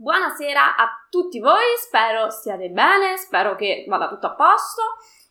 Buonasera 0.00 0.76
a 0.76 1.06
tutti 1.10 1.40
voi, 1.40 1.76
spero 1.76 2.30
stiate 2.30 2.70
bene, 2.70 3.18
spero 3.18 3.54
che 3.54 3.84
vada 3.86 4.08
tutto 4.08 4.28
a 4.28 4.34
posto. 4.34 4.80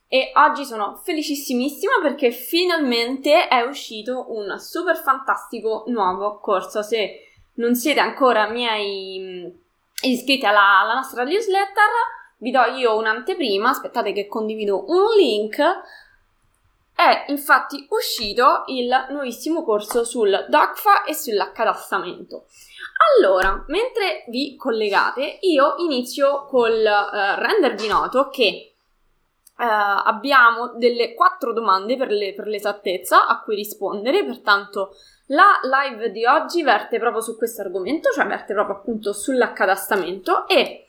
E 0.07 0.31
oggi 0.35 0.63
sono 0.63 0.95
felicissimissima 1.03 1.93
perché 2.03 2.29
finalmente 2.29 3.47
è 3.47 3.61
uscito 3.61 4.27
un 4.29 4.59
super 4.59 4.95
fantastico 4.95 5.85
nuovo 5.87 6.39
corso. 6.39 6.83
Se 6.83 7.31
non 7.55 7.73
siete 7.73 7.99
ancora 7.99 8.51
miei 8.51 9.17
mm, 9.19 9.47
iscritti 10.03 10.45
alla, 10.45 10.81
alla 10.81 10.93
nostra 10.93 11.23
newsletter, 11.23 11.89
vi 12.37 12.51
do 12.51 12.61
io 12.65 12.95
un'anteprima, 12.95 13.69
aspettate 13.69 14.13
che 14.13 14.27
condivido 14.27 14.85
un 14.87 15.15
link 15.17 15.59
è 16.99 17.23
infatti 17.29 17.87
uscito 17.91 18.63
il 18.65 18.89
nuovissimo 19.11 19.63
corso 19.63 20.03
sul 20.03 20.47
DOCFA 20.49 21.05
e 21.05 21.13
sull'accatastamento. 21.13 22.47
Allora, 23.17 23.63
mentre 23.67 24.25
vi 24.27 24.57
collegate, 24.57 25.37
io 25.43 25.75
inizio 25.77 26.43
col 26.43 26.73
uh, 26.73 27.39
rendervi 27.39 27.87
noto 27.87 28.27
che 28.27 28.73
uh, 29.57 29.63
abbiamo 29.63 30.73
delle 30.75 31.13
quattro 31.13 31.53
domande 31.53 31.95
per, 31.95 32.11
le, 32.11 32.33
per 32.33 32.47
l'esattezza 32.47 33.27
a 33.27 33.41
cui 33.43 33.55
rispondere, 33.55 34.25
pertanto 34.25 34.91
la 35.27 35.57
live 35.63 36.11
di 36.11 36.25
oggi 36.25 36.63
verte 36.63 36.99
proprio 36.99 37.21
su 37.21 37.37
questo 37.37 37.61
argomento, 37.61 38.11
cioè 38.11 38.27
verte 38.27 38.53
proprio 38.53 38.75
appunto 38.75 39.13
sull'accatastamento 39.13 40.47
e... 40.47 40.85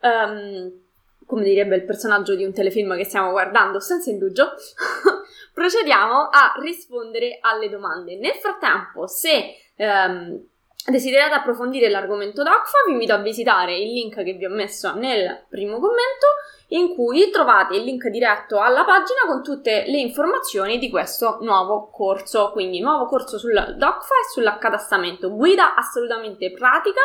Um, 0.00 0.80
come 1.24 1.44
direbbe 1.44 1.76
il 1.76 1.84
personaggio 1.84 2.34
di 2.34 2.44
un 2.44 2.52
telefilm 2.52 2.94
che 2.94 3.04
stiamo 3.04 3.30
guardando, 3.30 3.80
senza 3.80 4.10
indugio, 4.10 4.52
procediamo 5.52 6.28
a 6.30 6.54
rispondere 6.60 7.38
alle 7.40 7.68
domande. 7.68 8.16
Nel 8.16 8.34
frattempo, 8.34 9.06
se 9.06 9.54
um, 9.76 10.44
desiderate 10.86 11.34
approfondire 11.34 11.88
l'argomento 11.88 12.42
DOCFA, 12.42 12.78
vi 12.86 12.92
invito 12.92 13.12
a 13.12 13.18
visitare 13.18 13.76
il 13.76 13.92
link 13.92 14.22
che 14.22 14.32
vi 14.32 14.44
ho 14.44 14.50
messo 14.50 14.94
nel 14.94 15.46
primo 15.48 15.74
commento, 15.74 16.26
in 16.68 16.94
cui 16.94 17.30
trovate 17.30 17.76
il 17.76 17.84
link 17.84 18.08
diretto 18.08 18.58
alla 18.58 18.84
pagina 18.84 19.20
con 19.26 19.42
tutte 19.42 19.84
le 19.86 19.98
informazioni 19.98 20.78
di 20.78 20.90
questo 20.90 21.38
nuovo 21.42 21.90
corso. 21.90 22.50
Quindi, 22.52 22.80
nuovo 22.80 23.06
corso 23.06 23.38
sul 23.38 23.52
DOCFA 23.52 24.14
e 24.14 24.30
sull'accatastamento. 24.32 25.34
Guida 25.34 25.74
assolutamente 25.74 26.50
pratica 26.52 27.00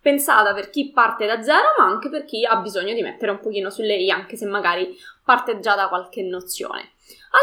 pensata 0.00 0.54
per 0.54 0.70
chi 0.70 0.90
parte 0.90 1.26
da 1.26 1.42
zero, 1.42 1.74
ma 1.78 1.84
anche 1.84 2.08
per 2.08 2.24
chi 2.24 2.44
ha 2.44 2.56
bisogno 2.56 2.94
di 2.94 3.02
mettere 3.02 3.30
un 3.30 3.40
pochino 3.40 3.70
sulle 3.70 3.96
i, 3.96 4.10
anche 4.10 4.36
se 4.36 4.46
magari 4.46 4.96
parte 5.24 5.60
già 5.60 5.74
da 5.74 5.88
qualche 5.88 6.22
nozione. 6.22 6.92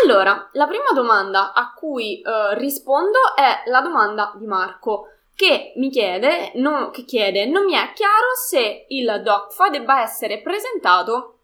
Allora, 0.01 0.49
la 0.53 0.67
prima 0.67 0.91
domanda 0.93 1.53
a 1.53 1.73
cui 1.73 2.21
uh, 2.23 2.57
rispondo 2.57 3.35
è 3.35 3.69
la 3.69 3.81
domanda 3.81 4.33
di 4.37 4.45
Marco 4.45 5.09
che 5.35 5.73
mi 5.75 5.89
chiede, 5.89 6.53
no, 6.55 6.89
che 6.91 7.03
chiede, 7.03 7.45
non 7.45 7.65
mi 7.65 7.73
è 7.73 7.91
chiaro 7.93 8.35
se 8.47 8.85
il 8.87 9.21
DOCFA 9.21 9.69
debba 9.69 10.01
essere 10.01 10.41
presentato 10.41 11.39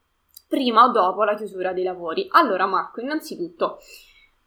prima 0.48 0.84
o 0.84 0.92
dopo 0.92 1.24
la 1.24 1.36
chiusura 1.36 1.74
dei 1.74 1.84
lavori. 1.84 2.28
Allora 2.32 2.66
Marco, 2.66 3.02
innanzitutto, 3.02 3.80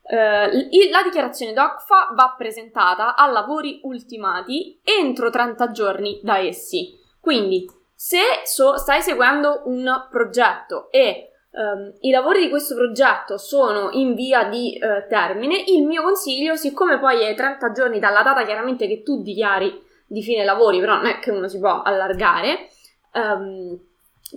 eh, 0.07 0.91
la 0.91 1.03
dichiarazione 1.03 1.55
DOCFA 1.55 2.13
va 2.15 2.35
presentata 2.37 3.17
a 3.17 3.27
lavori 3.31 3.81
ultimati 3.85 4.79
entro 4.85 5.31
30 5.31 5.71
giorni 5.71 6.21
da 6.23 6.39
essi. 6.39 6.99
Quindi, 7.21 7.67
se 7.95 8.21
so, 8.45 8.77
stai 8.77 9.01
seguendo 9.01 9.63
un 9.65 10.07
progetto 10.11 10.91
e 10.91 11.31
um, 11.53 11.91
i 12.01 12.11
lavori 12.11 12.41
di 12.41 12.51
questo 12.51 12.75
progetto 12.75 13.39
sono 13.39 13.91
in 13.93 14.15
via 14.15 14.45
di 14.45 14.79
uh, 14.79 15.09
termine, 15.09 15.65
il 15.69 15.85
mio 15.85 16.03
consiglio, 16.03 16.55
siccome 16.55 16.99
poi 16.99 17.23
è 17.23 17.35
30 17.35 17.73
giorni 17.73 17.99
dalla 17.99 18.23
data 18.23 18.45
chiaramente 18.45 18.87
che 18.87 19.03
tu 19.03 19.23
dichiari 19.23 19.83
di 20.07 20.23
fine 20.23 20.45
lavori, 20.45 20.81
però 20.81 20.97
non 20.97 21.07
è 21.07 21.19
che 21.19 21.31
uno 21.31 21.49
si 21.49 21.59
può 21.59 21.81
allargare, 21.81 22.69
um, 23.15 23.79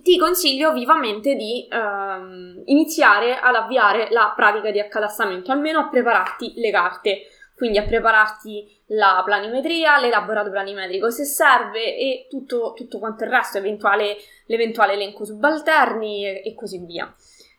ti 0.01 0.17
consiglio 0.17 0.73
vivamente 0.73 1.35
di 1.35 1.67
um, 1.71 2.61
iniziare 2.65 3.37
ad 3.37 3.55
avviare 3.55 4.07
la 4.11 4.33
pratica 4.35 4.71
di 4.71 4.79
accatastamento, 4.79 5.51
almeno 5.51 5.79
a 5.79 5.89
prepararti 5.89 6.53
le 6.57 6.71
carte, 6.71 7.21
quindi 7.55 7.77
a 7.77 7.83
prepararti 7.83 8.83
la 8.87 9.21
planimetria, 9.25 9.97
l'elaborato 9.99 10.51
planimetrico 10.51 11.09
se 11.09 11.25
serve 11.25 11.97
e 11.97 12.27
tutto, 12.29 12.73
tutto 12.75 12.99
quanto 12.99 13.23
il 13.23 13.31
resto, 13.31 13.57
eventuale, 13.57 14.17
l'eventuale 14.45 14.93
elenco 14.93 15.25
subalterni 15.25 16.25
e, 16.25 16.41
e 16.45 16.53
così 16.53 16.85
via. 16.85 17.11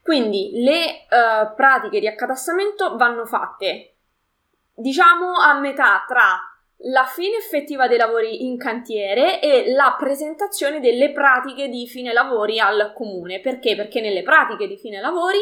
Quindi 0.02 0.62
le 0.62 1.06
uh, 1.10 1.54
pratiche 1.54 2.00
di 2.00 2.06
accatastamento 2.06 2.96
vanno 2.96 3.26
fatte, 3.26 3.96
diciamo, 4.72 5.32
a 5.38 5.58
metà 5.58 6.04
tra 6.06 6.57
la 6.82 7.04
fine 7.04 7.36
effettiva 7.36 7.88
dei 7.88 7.98
lavori 7.98 8.44
in 8.44 8.56
cantiere 8.56 9.40
e 9.40 9.72
la 9.72 9.96
presentazione 9.98 10.80
delle 10.80 11.10
pratiche 11.10 11.68
di 11.68 11.88
fine 11.88 12.12
lavori 12.12 12.60
al 12.60 12.92
comune. 12.94 13.40
Perché? 13.40 13.74
Perché 13.74 14.00
nelle 14.00 14.22
pratiche 14.22 14.68
di 14.68 14.76
fine 14.76 15.00
lavori 15.00 15.38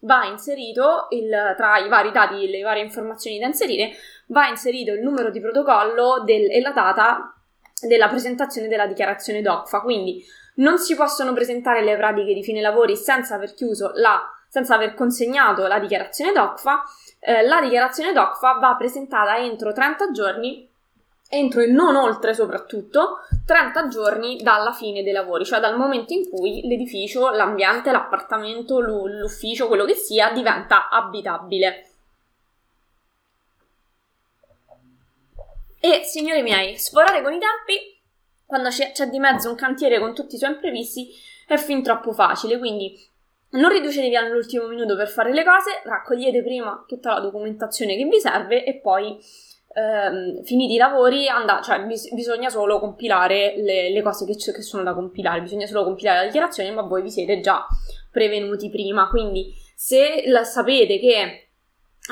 va 0.00 0.24
inserito 0.24 1.08
il, 1.10 1.54
tra 1.56 1.78
i 1.78 1.88
vari 1.88 2.10
dati 2.10 2.48
le 2.48 2.62
varie 2.62 2.84
informazioni 2.84 3.38
da 3.38 3.46
inserire, 3.46 3.90
va 4.28 4.48
inserito 4.48 4.92
il 4.92 5.02
numero 5.02 5.30
di 5.30 5.40
protocollo 5.40 6.22
del, 6.24 6.50
e 6.50 6.60
la 6.60 6.72
data 6.72 7.34
della 7.86 8.08
presentazione 8.08 8.68
della 8.68 8.86
dichiarazione 8.86 9.42
DOCFA. 9.42 9.80
Quindi 9.80 10.24
non 10.56 10.78
si 10.78 10.94
possono 10.96 11.34
presentare 11.34 11.82
le 11.82 11.96
pratiche 11.96 12.32
di 12.32 12.42
fine 12.42 12.60
lavori 12.60 12.96
senza 12.96 13.34
aver 13.34 13.52
chiuso 13.52 13.92
la, 13.94 14.20
senza 14.48 14.74
aver 14.74 14.94
consegnato 14.94 15.66
la 15.66 15.78
dichiarazione 15.78 16.32
DOCFA. 16.32 16.82
Eh, 17.20 17.46
la 17.46 17.60
dichiarazione 17.60 18.12
DOCFA 18.12 18.54
va 18.54 18.74
presentata 18.76 19.36
entro 19.36 19.72
30 19.72 20.10
giorni 20.12 20.67
entro 21.28 21.60
e 21.60 21.66
non 21.66 21.94
oltre 21.94 22.32
soprattutto 22.32 23.18
30 23.44 23.88
giorni 23.88 24.36
dalla 24.42 24.72
fine 24.72 25.02
dei 25.02 25.12
lavori, 25.12 25.44
cioè 25.44 25.60
dal 25.60 25.76
momento 25.76 26.12
in 26.12 26.28
cui 26.28 26.66
l'edificio, 26.66 27.30
l'ambiente, 27.30 27.92
l'appartamento, 27.92 28.80
l'ufficio, 28.80 29.68
quello 29.68 29.84
che 29.84 29.94
sia, 29.94 30.32
diventa 30.32 30.88
abitabile. 30.88 31.84
E 35.80 36.02
signori 36.04 36.42
miei, 36.42 36.76
sforare 36.76 37.22
con 37.22 37.32
i 37.32 37.38
tempi 37.38 37.96
quando 38.48 38.70
c'è, 38.70 38.92
c'è 38.92 39.08
di 39.08 39.18
mezzo 39.18 39.50
un 39.50 39.56
cantiere 39.56 39.98
con 39.98 40.14
tutti 40.14 40.36
i 40.36 40.38
suoi 40.38 40.52
imprevisti 40.52 41.10
è 41.46 41.56
fin 41.58 41.82
troppo 41.82 42.12
facile, 42.12 42.58
quindi 42.58 42.98
non 43.50 43.70
riducetevi 43.70 44.16
all'ultimo 44.16 44.66
minuto 44.66 44.96
per 44.96 45.08
fare 45.08 45.32
le 45.32 45.44
cose, 45.44 45.82
raccogliete 45.84 46.42
prima 46.42 46.82
tutta 46.86 47.12
la 47.12 47.20
documentazione 47.20 47.96
che 47.96 48.04
vi 48.04 48.18
serve 48.18 48.64
e 48.64 48.76
poi 48.80 49.18
ehm, 49.74 50.42
finiti 50.42 50.74
i 50.74 50.76
lavori, 50.78 51.28
and- 51.28 51.62
cioè, 51.62 51.84
bis- 51.84 52.12
bisogna 52.12 52.48
solo 52.50 52.78
compilare 52.78 53.54
le, 53.56 53.90
le 53.90 54.02
cose 54.02 54.24
che, 54.24 54.36
c- 54.36 54.52
che, 54.52 54.62
sono 54.62 54.82
da 54.82 54.94
compilare, 54.94 55.42
bisogna 55.42 55.66
solo 55.66 55.84
compilare 55.84 56.18
la 56.20 56.24
dichiarazione, 56.26 56.70
ma 56.70 56.82
voi 56.82 57.02
vi 57.02 57.10
siete 57.10 57.40
già 57.40 57.66
prevenuti 58.10 58.70
prima. 58.70 59.08
Quindi, 59.08 59.52
se 59.74 60.24
la- 60.26 60.44
sapete 60.44 60.98
che 60.98 61.47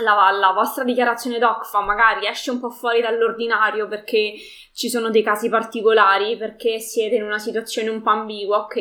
la, 0.03 0.31
la, 0.31 0.53
vostra 0.53 0.85
dichiarazione 0.85 1.39
DOCFA 1.39 1.81
magari 1.81 2.27
esce 2.27 2.51
un 2.51 2.61
po' 2.61 2.71
fuori 2.71 3.01
dall'ordinario 3.01 3.89
perché 3.89 4.35
ci 4.73 4.91
sono 4.91 5.09
dei 5.09 5.23
casi 5.23 5.49
particolari, 5.49 6.37
perché 6.37 6.81
siete 6.81 7.15
in 7.15 7.23
una 7.23 7.39
situazione 7.39 7.89
un 7.89 8.03
po' 8.03 8.11
ambigua, 8.11 8.59
ok? 8.59 8.75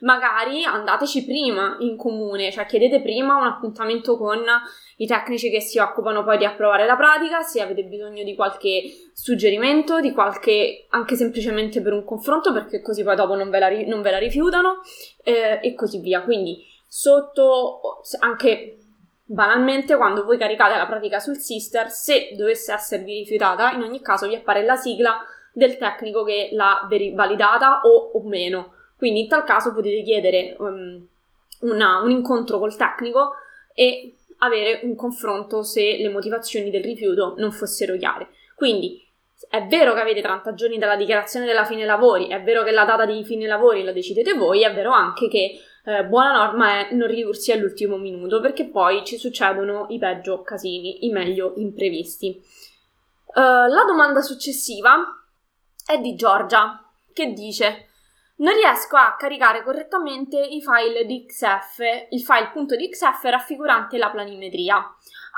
Magari 0.00 0.64
andateci 0.64 1.24
prima 1.24 1.76
in 1.80 1.96
comune, 1.96 2.50
cioè 2.50 2.66
chiedete 2.66 3.00
prima 3.00 3.36
un 3.36 3.46
appuntamento 3.46 4.16
con 4.16 4.42
i 4.96 5.06
tecnici 5.06 5.50
che 5.50 5.60
si 5.60 5.78
occupano 5.78 6.24
poi 6.24 6.38
di 6.38 6.44
approvare 6.44 6.84
la 6.86 6.96
pratica, 6.96 7.42
se 7.42 7.60
avete 7.60 7.84
bisogno 7.84 8.24
di 8.24 8.34
qualche 8.34 8.82
suggerimento, 9.12 10.00
di 10.00 10.12
qualche 10.12 10.86
anche 10.90 11.14
semplicemente 11.14 11.80
per 11.80 11.92
un 11.92 12.04
confronto, 12.04 12.52
perché 12.52 12.82
così 12.82 13.04
poi 13.04 13.14
dopo 13.14 13.36
non 13.36 13.50
ve 13.50 13.58
la, 13.58 13.68
non 13.86 14.02
ve 14.02 14.10
la 14.10 14.18
rifiutano 14.18 14.80
eh, 15.22 15.60
e 15.62 15.74
così 15.74 16.00
via. 16.00 16.22
Quindi 16.22 16.64
sotto 16.88 18.00
anche 18.20 18.78
banalmente 19.26 19.96
quando 19.96 20.24
voi 20.24 20.38
caricate 20.38 20.76
la 20.76 20.86
pratica 20.86 21.18
sul 21.18 21.36
sister, 21.36 21.90
se 21.90 22.30
dovesse 22.36 22.72
esservi 22.72 23.18
rifiutata, 23.18 23.72
in 23.72 23.82
ogni 23.82 24.00
caso 24.00 24.28
vi 24.28 24.36
appare 24.36 24.64
la 24.64 24.76
sigla 24.76 25.20
del 25.52 25.76
tecnico 25.76 26.22
che 26.22 26.50
l'ha 26.52 26.86
validata 27.14 27.80
o, 27.82 28.10
o, 28.12 28.22
meno. 28.22 28.74
Quindi 28.96 29.20
in 29.20 29.28
tal 29.28 29.44
caso 29.44 29.74
potete 29.74 30.02
chiedere 30.02 30.54
um, 30.58 31.06
una, 31.60 32.00
un 32.02 32.10
incontro 32.10 32.58
col 32.58 32.76
tecnico 32.76 33.32
e 33.74 34.14
avere 34.38 34.80
un 34.84 34.94
confronto 34.94 35.62
se 35.62 35.96
le 35.98 36.08
motivazioni 36.08 36.70
del 36.70 36.82
rifiuto 36.82 37.34
non 37.38 37.52
fossero 37.52 37.96
chiare. 37.96 38.28
Quindi 38.54 39.02
è 39.48 39.66
vero 39.66 39.92
che 39.94 40.00
avete 40.00 40.22
30 40.22 40.54
giorni 40.54 40.78
dalla 40.78 40.96
dichiarazione 40.96 41.46
della 41.46 41.64
fine 41.64 41.84
lavori, 41.84 42.28
è 42.28 42.42
vero 42.42 42.62
che 42.62 42.70
la 42.70 42.84
data 42.84 43.04
di 43.04 43.24
fine 43.24 43.46
lavori 43.46 43.82
la 43.82 43.92
decidete 43.92 44.34
voi, 44.34 44.62
è 44.62 44.72
vero 44.72 44.92
anche 44.92 45.28
che 45.28 45.58
eh, 45.86 46.04
buona 46.04 46.32
norma 46.32 46.80
è 46.80 46.94
non 46.94 47.06
ridursi 47.06 47.52
all'ultimo 47.52 47.96
minuto 47.96 48.40
perché 48.40 48.66
poi 48.66 49.04
ci 49.04 49.16
succedono 49.16 49.86
i 49.90 49.98
peggio 49.98 50.42
casini, 50.42 51.06
i 51.06 51.10
meglio 51.10 51.52
imprevisti. 51.56 52.42
Uh, 53.26 53.68
la 53.68 53.84
domanda 53.86 54.20
successiva 54.20 55.24
è 55.86 55.98
di 55.98 56.16
Giorgia 56.16 56.82
che 57.12 57.32
dice 57.32 57.88
non 58.38 58.54
riesco 58.54 58.96
a 58.96 59.14
caricare 59.16 59.62
correttamente 59.62 60.38
i 60.38 60.60
file 60.60 61.04
di 61.06 61.24
XF, 61.24 61.78
il 62.10 62.20
file 62.20 62.50
.dxf 62.52 63.22
raffigurante 63.24 63.96
la 63.96 64.10
planimetria. 64.10 64.84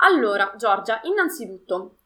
Allora, 0.00 0.54
Giorgia, 0.56 1.00
innanzitutto, 1.04 1.96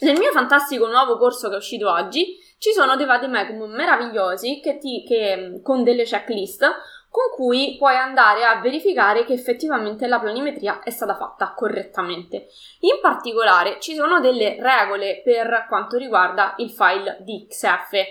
nel 0.00 0.18
mio 0.18 0.32
fantastico 0.32 0.88
nuovo 0.88 1.16
corso 1.16 1.48
che 1.48 1.54
è 1.54 1.58
uscito 1.58 1.90
oggi, 1.90 2.36
ci 2.58 2.72
sono 2.72 2.96
dei 2.96 3.06
vademecum 3.06 3.70
meravigliosi 3.70 4.60
che 4.60 4.78
ti, 4.78 5.04
che, 5.06 5.60
con 5.62 5.84
delle 5.84 6.04
checklist 6.04 6.66
con 7.12 7.24
cui 7.34 7.76
puoi 7.76 7.94
andare 7.94 8.42
a 8.42 8.58
verificare 8.62 9.26
che 9.26 9.34
effettivamente 9.34 10.06
la 10.06 10.18
planimetria 10.18 10.80
è 10.82 10.88
stata 10.88 11.14
fatta 11.14 11.52
correttamente. 11.54 12.46
In 12.80 13.00
particolare 13.02 13.78
ci 13.80 13.94
sono 13.94 14.18
delle 14.18 14.56
regole 14.58 15.20
per 15.22 15.66
quanto 15.68 15.98
riguarda 15.98 16.54
il 16.56 16.70
file 16.70 17.18
di 17.20 17.46
XF, 17.46 18.02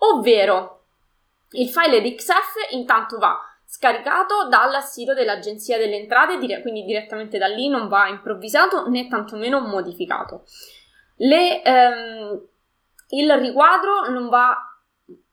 ovvero 0.00 0.82
il 1.52 1.70
file 1.70 2.02
di 2.02 2.14
XF 2.14 2.72
intanto 2.72 3.16
va 3.16 3.40
scaricato 3.64 4.48
dal 4.50 4.82
sito 4.82 5.14
dell'Agenzia 5.14 5.78
delle 5.78 5.96
Entrate, 5.96 6.60
quindi 6.60 6.84
direttamente 6.84 7.38
da 7.38 7.46
lì 7.46 7.68
non 7.68 7.88
va 7.88 8.06
improvvisato 8.08 8.86
né 8.90 9.08
tantomeno 9.08 9.60
modificato. 9.60 10.44
Le, 11.16 11.62
ehm, 11.62 12.48
il 13.08 13.32
riquadro 13.38 14.10
non 14.10 14.28
va 14.28 14.71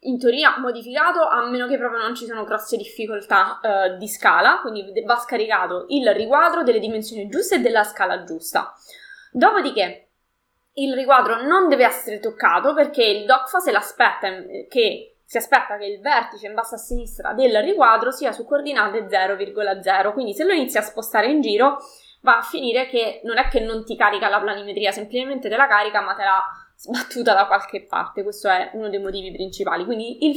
in 0.01 0.18
teoria 0.18 0.57
modificato 0.60 1.28
a 1.28 1.46
meno 1.50 1.68
che 1.68 1.78
proprio 1.78 2.01
non 2.01 2.16
ci 2.16 2.25
siano 2.25 2.44
grosse 2.44 2.78
difficoltà 2.78 3.60
eh, 3.62 3.98
di 3.98 4.07
scala, 4.07 4.60
quindi 4.62 5.04
va 5.04 5.18
scaricato 5.18 5.86
il 5.90 6.13
riquadro 6.13 6.63
delle 6.63 6.80
dimensioni 6.80 7.28
giuste 7.28 7.56
e 7.56 7.60
della 7.60 7.84
scala 7.84 8.24
giusta. 8.24 8.74
Dopodiché 9.31 10.07
il 10.74 10.94
riquadro 10.94 11.42
non 11.42 11.68
deve 11.68 11.86
essere 11.86 12.19
toccato 12.19 12.74
perché 12.74 13.04
il 13.04 13.25
DOCFA 13.25 13.60
se 13.60 13.72
l'aspetta 13.72 14.28
eh, 14.28 14.68
che 14.69 15.16
si 15.25 15.38
aspetta 15.38 15.78
che 15.78 15.86
il 15.86 16.00
vertice 16.00 16.48
in 16.48 16.56
basso 16.56 16.75
a 16.75 16.80
sinistra 16.80 17.34
del 17.34 17.62
riquadro 17.62 18.10
sia 18.12 18.31
su 18.31 18.45
coordinate 18.45 19.06
0,0, 19.06 20.13
quindi 20.13 20.34
se 20.34 20.44
lo 20.44 20.54
inizi 20.54 20.80
a 20.80 20.81
spostare 20.81 21.28
in 21.28 21.42
giro 21.42 21.78
va 22.22 22.38
a 22.38 22.42
finire 22.42 22.88
che 22.88 23.22
non 23.24 23.38
è 23.38 23.48
che 23.48 23.60
non 23.60 23.86
ti 23.86 23.95
carica 23.95 24.28
la 24.28 24.40
planimetria, 24.40 24.92
semplicemente 24.92 25.48
te 25.48 25.56
la 25.56 25.68
carica 25.68 26.02
ma 26.02 26.16
te 26.16 26.24
la 26.24 26.44
sbattuta 26.80 27.34
da 27.34 27.46
qualche 27.46 27.84
parte, 27.84 28.24
questo 28.24 28.48
è 28.48 28.72
uno 28.74 28.88
dei 28.88 29.00
motivi 29.00 29.34
principali. 29.34 29.84
Quindi 29.84 30.26
il 30.26 30.36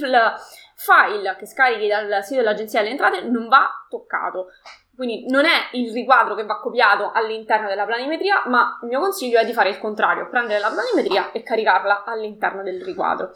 file 0.74 1.36
che 1.38 1.46
scarichi 1.46 1.86
dal 1.86 2.24
sito 2.24 2.40
dell'Agenzia 2.40 2.80
delle 2.80 2.90
Entrate 2.90 3.22
non 3.22 3.46
va 3.46 3.70
toccato. 3.88 4.48
Quindi 4.94 5.26
non 5.30 5.44
è 5.44 5.68
il 5.72 5.92
riquadro 5.92 6.34
che 6.34 6.44
va 6.44 6.58
copiato 6.58 7.12
all'interno 7.12 7.68
della 7.68 7.86
planimetria, 7.86 8.42
ma 8.46 8.78
il 8.82 8.88
mio 8.88 9.00
consiglio 9.00 9.38
è 9.38 9.44
di 9.44 9.52
fare 9.52 9.70
il 9.70 9.78
contrario, 9.78 10.28
prendere 10.28 10.58
la 10.58 10.70
planimetria 10.70 11.30
e 11.32 11.42
caricarla 11.42 12.04
all'interno 12.04 12.62
del 12.62 12.82
riquadro. 12.82 13.30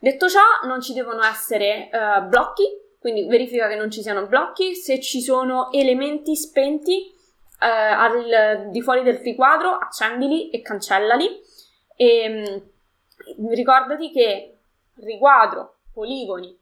Detto 0.00 0.28
ciò, 0.28 0.40
non 0.64 0.80
ci 0.80 0.94
devono 0.94 1.22
essere 1.22 1.90
uh, 1.92 2.26
blocchi, 2.26 2.64
quindi 2.98 3.26
verifica 3.26 3.68
che 3.68 3.74
non 3.74 3.90
ci 3.90 4.02
siano 4.02 4.26
blocchi. 4.26 4.74
Se 4.74 5.00
ci 5.00 5.20
sono 5.20 5.70
elementi 5.72 6.34
spenti 6.34 7.12
uh, 7.12 7.66
al, 7.66 8.68
di 8.70 8.80
fuori 8.80 9.02
del 9.02 9.16
riquadro, 9.16 9.76
accendili 9.76 10.48
e 10.50 10.62
cancellali 10.62 11.41
e 12.02 12.62
ehm, 13.36 13.50
ricordati 13.50 14.10
che 14.10 14.56
riquadro, 14.96 15.76
poligoni 15.92 16.58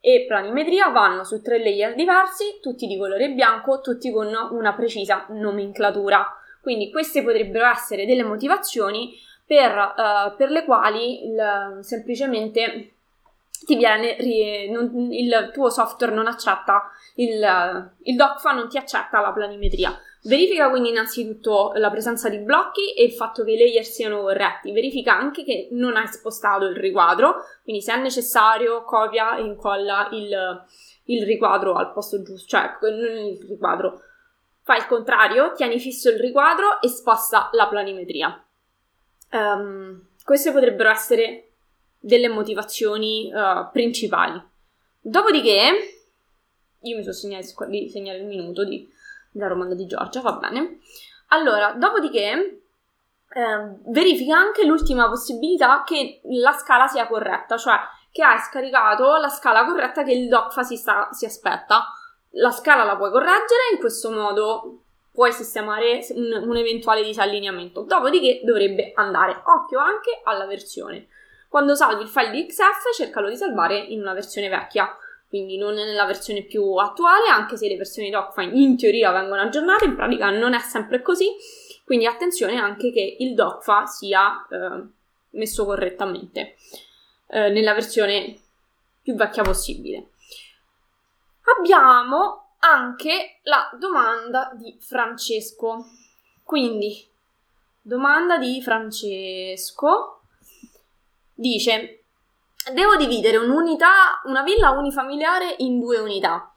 e 0.00 0.26
planimetria 0.26 0.88
vanno 0.88 1.24
su 1.24 1.40
tre 1.40 1.58
layer 1.58 1.94
diversi, 1.94 2.58
tutti 2.60 2.86
di 2.86 2.98
colore 2.98 3.30
bianco, 3.30 3.80
tutti 3.80 4.10
con 4.10 4.28
una 4.50 4.74
precisa 4.74 5.26
nomenclatura. 5.30 6.36
Quindi 6.60 6.90
queste 6.90 7.22
potrebbero 7.22 7.66
essere 7.66 8.04
delle 8.04 8.24
motivazioni 8.24 9.14
per, 9.46 9.72
uh, 9.76 10.36
per 10.36 10.50
le 10.50 10.64
quali 10.64 11.26
il, 11.26 11.78
semplicemente 11.80 12.92
viene, 13.68 14.16
non, 14.68 15.12
il 15.12 15.50
tuo 15.52 15.70
software 15.70 16.14
non 16.14 16.26
accetta, 16.26 16.90
il, 17.14 17.92
il 18.02 18.16
DOCFA 18.16 18.52
non 18.52 18.68
ti 18.68 18.76
accetta 18.76 19.20
la 19.20 19.32
planimetria. 19.32 19.96
Verifica 20.24 20.70
quindi 20.70 20.90
innanzitutto 20.90 21.72
la 21.74 21.90
presenza 21.90 22.28
di 22.28 22.38
blocchi 22.38 22.92
e 22.94 23.02
il 23.02 23.12
fatto 23.12 23.42
che 23.42 23.52
i 23.52 23.58
layer 23.58 23.84
siano 23.84 24.20
corretti. 24.20 24.70
Verifica 24.70 25.16
anche 25.16 25.42
che 25.42 25.68
non 25.72 25.96
hai 25.96 26.06
spostato 26.06 26.66
il 26.66 26.76
riquadro, 26.76 27.44
quindi 27.64 27.82
se 27.82 27.92
è 27.92 28.00
necessario 28.00 28.84
copia 28.84 29.36
e 29.36 29.42
incolla 29.42 30.08
il, 30.12 30.64
il 31.06 31.24
riquadro 31.24 31.74
al 31.74 31.92
posto 31.92 32.22
giusto, 32.22 32.46
cioè 32.46 32.78
non 32.82 33.16
il 33.26 33.44
riquadro. 33.48 34.00
Fai 34.62 34.78
il 34.78 34.86
contrario, 34.86 35.54
tieni 35.54 35.80
fisso 35.80 36.08
il 36.08 36.20
riquadro 36.20 36.80
e 36.80 36.88
sposta 36.88 37.50
la 37.52 37.66
planimetria. 37.66 38.46
Um, 39.32 40.06
queste 40.24 40.52
potrebbero 40.52 40.90
essere 40.90 41.48
delle 41.98 42.28
motivazioni 42.28 43.28
uh, 43.32 43.68
principali. 43.72 44.40
Dopodiché, 45.00 45.98
io 46.80 46.96
mi 46.96 47.02
sono 47.02 47.14
segnato 47.14 47.66
di 47.66 47.88
segnare 47.88 48.18
il 48.18 48.26
minuto 48.26 48.64
di 48.64 48.88
la 49.32 49.46
romanda 49.46 49.74
di 49.74 49.86
Giorgia, 49.86 50.20
va 50.20 50.32
bene. 50.32 50.78
Allora, 51.28 51.72
dopodiché 51.72 52.62
eh, 53.34 53.76
verifica 53.86 54.36
anche 54.36 54.64
l'ultima 54.64 55.08
possibilità 55.08 55.82
che 55.84 56.20
la 56.24 56.52
scala 56.52 56.86
sia 56.86 57.06
corretta, 57.06 57.56
cioè 57.56 57.76
che 58.10 58.22
hai 58.22 58.38
scaricato 58.38 59.16
la 59.16 59.28
scala 59.28 59.64
corretta 59.64 60.02
che 60.02 60.12
il 60.12 60.28
DOCFA 60.28 60.62
si, 60.62 60.76
sta, 60.76 61.08
si 61.12 61.24
aspetta. 61.24 61.86
La 62.36 62.50
scala 62.50 62.84
la 62.84 62.96
puoi 62.96 63.10
correggere, 63.10 63.72
in 63.72 63.78
questo 63.78 64.10
modo 64.10 64.82
puoi 65.12 65.32
sistemare 65.32 66.06
un, 66.10 66.48
un 66.48 66.56
eventuale 66.56 67.02
disallineamento. 67.02 67.82
Dopodiché 67.82 68.42
dovrebbe 68.44 68.92
andare. 68.94 69.42
Occhio 69.44 69.78
anche 69.78 70.20
alla 70.24 70.46
versione. 70.46 71.08
Quando 71.48 71.74
salvi 71.74 72.02
il 72.02 72.08
file 72.08 72.30
di 72.30 72.46
XF, 72.46 72.94
cercalo 72.94 73.28
di 73.28 73.36
salvare 73.36 73.78
in 73.78 74.00
una 74.00 74.14
versione 74.14 74.48
vecchia 74.48 74.94
quindi 75.32 75.56
non 75.56 75.72
nella 75.72 76.04
versione 76.04 76.42
più 76.42 76.74
attuale, 76.74 77.30
anche 77.30 77.56
se 77.56 77.66
le 77.66 77.78
versioni 77.78 78.10
DocFine 78.10 78.52
in 78.52 78.76
teoria 78.76 79.12
vengono 79.12 79.40
aggiornate, 79.40 79.86
in 79.86 79.94
pratica 79.94 80.28
non 80.28 80.52
è 80.52 80.58
sempre 80.58 81.00
così, 81.00 81.26
quindi 81.86 82.04
attenzione 82.04 82.58
anche 82.58 82.92
che 82.92 83.16
il 83.18 83.32
DocFa 83.32 83.86
sia 83.86 84.46
eh, 84.50 84.82
messo 85.30 85.64
correttamente 85.64 86.56
eh, 87.28 87.48
nella 87.48 87.72
versione 87.72 88.38
più 89.00 89.14
vecchia 89.14 89.42
possibile. 89.42 90.10
Abbiamo 91.58 92.56
anche 92.58 93.38
la 93.44 93.70
domanda 93.78 94.50
di 94.52 94.76
Francesco. 94.80 95.86
Quindi, 96.42 97.08
domanda 97.80 98.36
di 98.36 98.60
Francesco 98.60 100.20
dice 101.32 102.01
Devo 102.70 102.94
dividere 102.94 103.38
un'unità, 103.38 104.20
una 104.24 104.42
villa 104.42 104.70
unifamiliare 104.70 105.56
in 105.58 105.80
due 105.80 105.98
unità, 105.98 106.54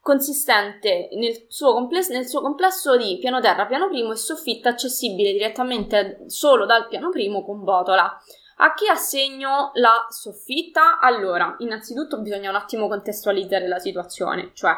consistente 0.00 1.08
nel 1.12 1.46
suo, 1.48 1.72
complesso, 1.72 2.12
nel 2.12 2.26
suo 2.26 2.40
complesso 2.40 2.96
di 2.96 3.18
piano 3.20 3.40
terra, 3.40 3.66
piano 3.66 3.88
primo 3.88 4.10
e 4.10 4.16
soffitta 4.16 4.70
accessibile 4.70 5.30
direttamente 5.30 6.24
solo 6.26 6.66
dal 6.66 6.88
piano 6.88 7.10
primo 7.10 7.44
con 7.44 7.62
botola. 7.62 8.16
A 8.58 8.74
chi 8.74 8.88
assegno 8.88 9.70
la 9.74 10.06
soffitta? 10.08 10.98
Allora, 10.98 11.54
innanzitutto 11.58 12.20
bisogna 12.20 12.50
un 12.50 12.56
attimo 12.56 12.88
contestualizzare 12.88 13.68
la 13.68 13.78
situazione, 13.78 14.50
cioè 14.54 14.72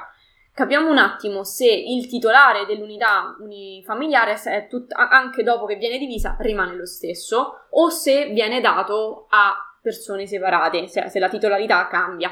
capiamo 0.53 0.91
un 0.91 0.99
attimo 0.99 1.45
se 1.45 1.71
il 1.71 2.09
titolare 2.09 2.67
dell'unità 2.67 3.37
unifamiliare, 3.39 4.37
tut- 4.69 4.93
anche 4.93 5.45
dopo 5.45 5.67
che 5.67 5.77
viene 5.77 5.99
divisa, 5.99 6.37
rimane 6.41 6.75
lo 6.75 6.85
stesso, 6.85 7.67
o 7.71 7.89
se 7.91 8.27
viene 8.31 8.61
dato 8.61 9.27
a 9.31 9.68
persone 9.89 10.27
separate, 10.27 10.87
se, 10.87 11.09
se 11.09 11.19
la 11.19 11.31
titolarità 11.31 11.89
cambia. 11.89 12.31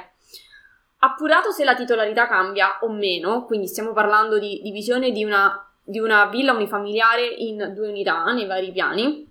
Appurato 0.98 1.50
se 1.50 1.64
la 1.64 1.74
titolarità 1.74 2.26
cambia 2.26 2.78
o 2.82 2.90
meno, 2.90 3.44
quindi 3.44 3.66
stiamo 3.66 3.92
parlando 3.92 4.38
di 4.38 4.60
divisione 4.62 5.10
di 5.10 5.24
una, 5.24 5.66
di 5.82 5.98
una 5.98 6.26
villa 6.26 6.52
unifamiliare 6.52 7.26
in 7.26 7.72
due 7.74 7.88
unità 7.88 8.24
nei 8.32 8.46
vari 8.46 8.72
piani, 8.72 9.30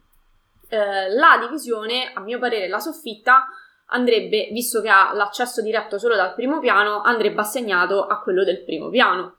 eh, 0.69 1.09
la 1.13 1.37
divisione, 1.39 2.11
a 2.13 2.19
mio 2.21 2.39
parere, 2.39 2.67
la 2.67 2.79
soffitta 2.79 3.47
andrebbe, 3.87 4.49
visto 4.51 4.81
che 4.81 4.89
ha 4.89 5.13
l'accesso 5.13 5.61
diretto 5.61 5.99
solo 5.99 6.15
dal 6.15 6.33
primo 6.33 6.59
piano, 6.59 7.01
andrebbe 7.01 7.41
assegnato 7.41 8.05
a 8.07 8.19
quello 8.21 8.43
del 8.43 8.63
primo 8.63 8.89
piano. 8.89 9.37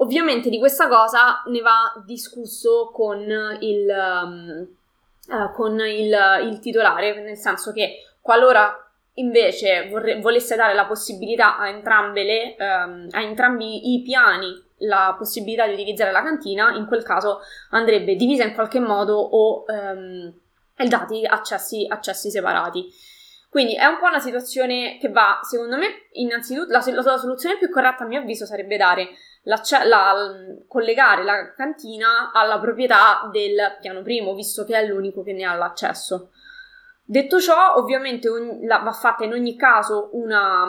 Ovviamente 0.00 0.48
di 0.48 0.58
questa 0.58 0.88
cosa 0.88 1.42
ne 1.46 1.60
va 1.60 1.92
discusso 2.06 2.90
con 2.92 3.20
il, 3.60 3.88
um, 4.24 4.68
uh, 5.28 5.52
con 5.52 5.78
il, 5.80 6.16
il, 6.42 6.58
titolare, 6.60 7.20
nel 7.20 7.36
senso 7.36 7.72
che 7.72 8.04
qualora 8.20 8.82
invece 9.14 9.88
vorre- 9.88 10.20
volesse 10.20 10.56
dare 10.56 10.74
la 10.74 10.86
possibilità 10.86 11.56
a, 11.56 11.70
le, 12.12 12.56
um, 12.58 13.08
a 13.10 13.22
entrambi 13.22 13.94
i 13.94 14.02
piani 14.02 14.66
la 14.82 15.14
possibilità 15.18 15.66
di 15.66 15.72
utilizzare 15.72 16.12
la 16.12 16.22
cantina, 16.22 16.72
in 16.76 16.86
quel 16.86 17.02
caso 17.02 17.40
andrebbe 17.70 18.14
divisa 18.14 18.44
in 18.44 18.54
qualche 18.54 18.78
modo 18.78 19.16
o 19.16 19.64
um, 19.66 20.32
dati 20.86 21.24
accessi, 21.26 21.86
accessi 21.88 22.30
separati. 22.30 22.86
Quindi 23.50 23.74
è 23.74 23.86
un 23.86 23.98
po' 23.98 24.06
una 24.06 24.20
situazione 24.20 24.98
che 25.00 25.08
va, 25.08 25.40
secondo 25.42 25.76
me, 25.76 26.08
innanzitutto 26.12 26.70
la, 26.70 26.84
la 27.02 27.16
soluzione 27.16 27.56
più 27.56 27.70
corretta 27.70 28.04
a 28.04 28.06
mio 28.06 28.20
avviso 28.20 28.44
sarebbe 28.44 28.76
dare 28.76 29.08
la, 29.42 29.58
collegare 30.66 31.24
la 31.24 31.52
cantina 31.54 32.30
alla 32.32 32.58
proprietà 32.58 33.28
del 33.32 33.78
piano 33.80 34.02
primo, 34.02 34.34
visto 34.34 34.64
che 34.64 34.76
è 34.76 34.86
l'unico 34.86 35.22
che 35.22 35.32
ne 35.32 35.44
ha 35.44 35.54
l'accesso. 35.54 36.30
Detto 37.04 37.40
ciò, 37.40 37.76
ovviamente 37.76 38.28
ogni, 38.28 38.66
la, 38.66 38.78
va 38.78 38.92
fatta 38.92 39.24
in 39.24 39.32
ogni 39.32 39.56
caso 39.56 40.10
una, 40.12 40.66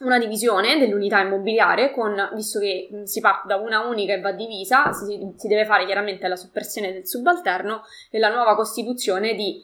una 0.00 0.18
divisione 0.18 0.78
dell'unità 0.78 1.20
immobiliare, 1.20 1.90
con, 1.90 2.30
visto 2.34 2.58
che 2.58 2.88
si 3.04 3.20
parte 3.20 3.48
da 3.48 3.56
una 3.56 3.80
unica 3.80 4.12
e 4.12 4.20
va 4.20 4.32
divisa, 4.32 4.92
si, 4.92 5.32
si 5.36 5.48
deve 5.48 5.64
fare 5.64 5.86
chiaramente 5.86 6.28
la 6.28 6.36
soppressione 6.36 6.92
del 6.92 7.06
subalterno 7.06 7.82
e 8.10 8.18
la 8.18 8.28
nuova 8.28 8.54
costituzione 8.54 9.34
di 9.34 9.62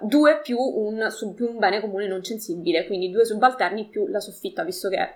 uh, 0.00 0.06
2 0.06 0.40
più 0.42 0.58
un, 0.58 1.08
più 1.34 1.48
un, 1.48 1.58
bene 1.58 1.80
comune 1.80 2.06
non 2.06 2.22
censibile, 2.22 2.86
quindi 2.86 3.10
due 3.10 3.24
subalterni 3.24 3.88
più 3.88 4.06
la 4.08 4.20
soffitta, 4.20 4.64
visto 4.64 4.88
che, 4.88 4.96
è 4.96 5.14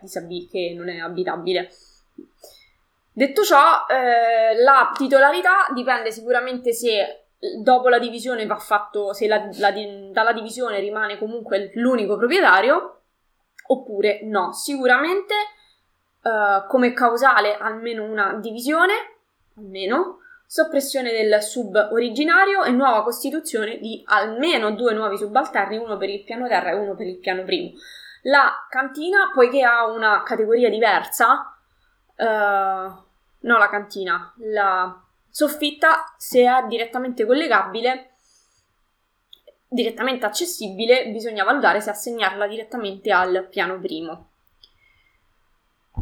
che 0.51 0.73
non 0.75 0.89
è 0.89 0.99
abitabile. 0.99 1.71
Detto 3.15 3.43
ciò, 3.43 3.87
eh, 3.89 4.57
la 4.63 4.91
titolarità 4.97 5.67
dipende 5.75 6.11
sicuramente 6.11 6.73
se 6.73 7.27
dopo 7.61 7.89
la 7.89 7.99
divisione 7.99 8.47
va 8.47 8.57
fatto, 8.57 9.13
se 9.13 9.27
la, 9.27 9.49
la, 9.59 9.73
dalla 10.11 10.33
divisione 10.33 10.79
rimane 10.79 11.19
comunque 11.19 11.71
l'unico 11.75 12.17
proprietario 12.17 13.01
oppure 13.67 14.21
no. 14.25 14.53
Sicuramente 14.53 15.35
uh, 16.23 16.67
come 16.69 16.93
causale 16.93 17.57
almeno 17.57 18.05
una 18.05 18.35
divisione, 18.41 18.93
almeno, 19.57 20.19
soppressione 20.47 21.11
del 21.13 21.43
sub 21.43 21.89
originario 21.93 22.63
e 22.63 22.71
nuova 22.71 23.03
costituzione 23.03 23.79
di 23.79 24.03
almeno 24.07 24.73
due 24.73 24.93
nuovi 24.93 25.17
subalterni, 25.17 25.79
uno 25.79 25.97
per 25.97 26.11
il 26.11 26.25
piano 26.25 26.47
terra 26.47 26.71
e 26.71 26.75
uno 26.75 26.95
per 26.95 27.07
il 27.07 27.19
piano 27.19 27.43
primo. 27.43 27.73
La 28.23 28.67
cantina, 28.69 29.31
poiché 29.35 29.63
ha 29.65 29.87
una 29.87 30.23
categoria 30.23 30.69
diversa, 30.69 31.57
uh, 32.23 33.03
no 33.41 33.59
la 33.59 33.69
cantina, 33.69 34.33
la 34.37 35.01
soffitta, 35.29 36.15
è 36.17 36.67
direttamente 36.69 37.27
collegabile, 37.27 38.13
direttamente 39.67 40.27
accessibile, 40.27 41.09
bisogna 41.09 41.45
valutare 41.45 41.81
se 41.81 41.91
assegnarla 41.91 42.47
direttamente 42.47 43.11
al 43.11 43.47
piano 43.51 43.81
primo. 43.81 44.29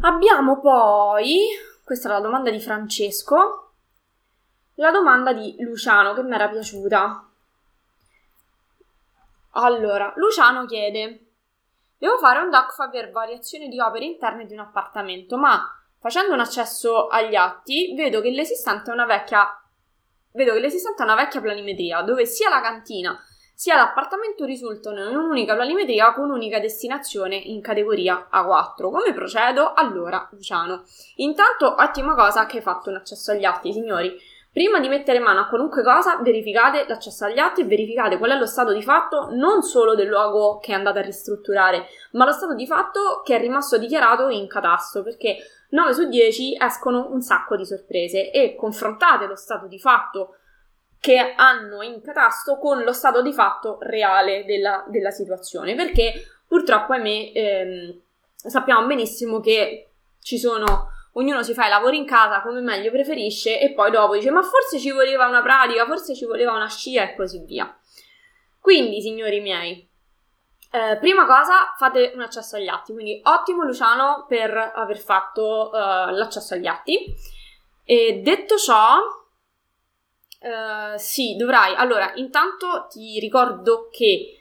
Abbiamo 0.03 0.61
poi, 0.61 1.47
questa 1.85 2.09
è 2.09 2.12
la 2.12 2.21
domanda 2.21 2.50
di 2.50 2.61
Francesco, 2.61 3.73
la 4.75 4.91
domanda 4.91 5.33
di 5.33 5.57
Luciano 5.61 6.15
che 6.15 6.23
mi 6.23 6.35
era 6.35 6.49
piaciuta. 6.49 7.29
Allora, 9.53 10.12
Luciano 10.17 10.65
chiede: 10.67 11.27
Devo 11.99 12.19
fare 12.19 12.41
un 12.41 12.50
DACFA 12.50 12.89
per 12.89 13.11
variazione 13.11 13.69
di 13.69 13.81
opere 13.81 14.05
interne 14.05 14.47
di 14.47 14.55
un 14.55 14.61
appartamento, 14.61 15.37
ma 15.37 15.79
facendo 16.00 16.33
un 16.33 16.40
accesso 16.40 17.07
agli 17.07 17.35
atti 17.35 17.95
vedo 17.95 18.21
che 18.21 18.30
l'esistente 18.30 18.90
è 18.90 18.95
una 18.95 19.07
vecchia 19.07 19.47
vedo 20.33 20.54
che 20.54 20.61
l'esistente 20.61 21.02
è 21.02 21.04
una 21.04 21.14
vecchia 21.14 21.40
planimetria 21.40 22.02
dove 22.02 22.26
sia 22.26 22.49
la 22.49 22.61
cantina 22.61 23.23
sia 23.61 23.76
l'appartamento 23.76 24.47
risultano 24.47 25.07
in 25.07 25.14
un'unica 25.14 25.54
planimetria 25.54 26.14
con 26.14 26.30
un'unica 26.30 26.59
destinazione 26.61 27.37
in 27.37 27.61
categoria 27.61 28.30
A4. 28.33 28.90
Come 28.90 29.12
procedo? 29.12 29.75
Allora, 29.75 30.26
Luciano, 30.33 30.85
intanto 31.16 31.75
ottima 31.78 32.14
cosa 32.14 32.47
che 32.47 32.57
hai 32.57 32.62
fatto 32.62 32.88
un 32.88 32.97
accesso 32.97 33.33
agli 33.33 33.45
atti, 33.45 33.71
signori. 33.75 34.19
Prima 34.52 34.80
di 34.80 34.88
mettere 34.88 35.21
mano 35.21 35.40
a 35.40 35.47
qualunque 35.47 35.85
cosa, 35.85 36.16
verificate 36.16 36.85
l'accesso 36.88 37.25
agli 37.25 37.38
atti 37.38 37.61
e 37.61 37.66
verificate 37.66 38.19
qual 38.19 38.33
è 38.33 38.37
lo 38.37 38.47
stato 38.47 38.73
di 38.73 38.83
fatto 38.83 39.28
non 39.30 39.62
solo 39.62 39.95
del 39.95 40.09
luogo 40.09 40.59
che 40.59 40.73
andate 40.73 40.99
a 40.99 41.02
ristrutturare, 41.02 41.87
ma 42.12 42.25
lo 42.25 42.33
stato 42.33 42.54
di 42.54 42.66
fatto 42.66 43.23
che 43.25 43.37
è 43.37 43.40
rimasto 43.40 43.78
dichiarato 43.78 44.28
in 44.28 44.49
catasto, 44.49 45.04
perché 45.04 45.37
9 45.71 45.95
su 45.95 46.09
10 46.09 46.57
escono 46.61 47.09
un 47.12 47.23
sacco 47.23 47.57
di 47.57 47.64
sorprese 47.64 48.33
e 48.33 48.57
confrontate 48.57 49.26
lo 49.26 49.37
stato 49.37 49.69
di 49.69 49.78
fatto 49.78 50.35
che 50.99 51.35
hanno 51.37 51.83
in 51.83 52.02
catasto 52.02 52.59
con 52.59 52.83
lo 52.83 52.92
stato 52.92 53.23
di 53.23 53.33
fatto 53.33 53.78
reale 53.80 54.45
della, 54.45 54.85
della 54.88 55.11
situazione, 55.11 55.76
perché 55.76 56.12
purtroppo, 56.47 56.92
ahimè, 56.92 57.33
ehm, 57.35 58.00
sappiamo 58.35 58.85
benissimo 58.87 59.38
che 59.38 59.92
ci 60.21 60.38
sono 60.38 60.89
ognuno 61.12 61.43
si 61.43 61.55
fa 61.55 61.67
i 61.67 61.69
lavori 61.71 61.97
in 61.97 62.07
casa 62.07 62.40
come 62.40 62.61
meglio 62.61 62.90
preferisce 62.90 63.61
e 63.61 63.73
poi 63.73 63.90
dopo 63.90 64.14
dice 64.14 64.31
ma 64.31 64.43
forse 64.43 64.79
ci 64.79 64.90
voleva 64.90 65.26
una 65.26 65.43
pratica, 65.43 65.87
forse 65.87 66.14
ci 66.14 66.25
voleva 66.25 66.52
una 66.52 66.69
scia 66.69 67.02
e 67.02 67.14
così 67.14 67.43
via. 67.45 67.75
Quindi, 68.61 69.00
signori 69.00 69.40
miei, 69.40 69.88
eh, 70.73 70.99
prima 70.99 71.26
cosa 71.26 71.75
fate 71.76 72.12
un 72.14 72.21
accesso 72.21 72.57
agli 72.57 72.69
atti, 72.69 72.93
quindi 72.93 73.21
ottimo 73.25 73.64
Luciano 73.64 74.26
per 74.29 74.73
aver 74.75 74.99
fatto 74.99 75.71
uh, 75.73 76.11
l'accesso 76.11 76.55
agli 76.55 76.67
atti. 76.67 77.14
E 77.85 78.21
detto 78.23 78.57
ciò, 78.57 78.99
Uh, 80.43 80.97
sì, 80.97 81.37
dovrai. 81.37 81.75
Allora, 81.75 82.12
intanto 82.14 82.87
ti 82.88 83.19
ricordo 83.21 83.90
che 83.93 84.39